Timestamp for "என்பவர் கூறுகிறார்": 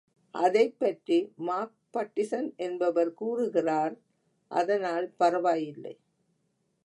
2.57-3.95